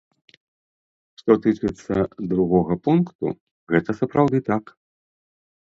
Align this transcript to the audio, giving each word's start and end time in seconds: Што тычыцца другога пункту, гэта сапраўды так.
Што 1.21 1.31
тычыцца 1.43 1.95
другога 2.33 2.81
пункту, 2.89 3.25
гэта 3.75 3.91
сапраўды 4.03 4.37
так. 4.51 4.65